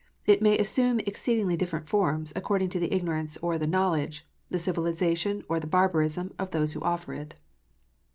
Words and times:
It 0.25 0.41
may 0.41 0.57
assume 0.57 0.99
exceedingly 1.01 1.55
different 1.55 1.87
forms, 1.87 2.33
according 2.35 2.69
to 2.69 2.79
the 2.79 2.91
ignorance 2.91 3.37
or 3.37 3.59
the 3.59 3.67
knowledge, 3.67 4.27
the 4.49 4.57
civilization 4.57 5.43
or 5.47 5.59
the 5.59 5.67
barbarism, 5.67 6.33
of 6.39 6.49
those 6.49 6.73
who 6.73 6.81
offer 6.81 7.13
it. 7.13 7.35